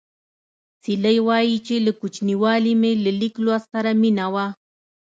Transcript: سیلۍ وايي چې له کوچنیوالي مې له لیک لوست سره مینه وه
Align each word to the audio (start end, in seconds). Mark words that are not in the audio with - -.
سیلۍ 0.83 1.17
وايي 1.27 1.55
چې 1.65 1.75
له 1.85 1.91
کوچنیوالي 1.99 2.73
مې 2.81 2.91
له 3.03 3.11
لیک 3.19 3.35
لوست 3.45 3.67
سره 3.73 3.91
مینه 4.01 4.25
وه 4.33 4.45